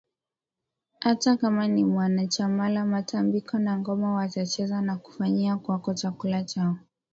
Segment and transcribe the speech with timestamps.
[0.99, 6.77] hata kama si mwanachamaIla matambiko na ngoma watacheza na kufanyia kwakoChakula chao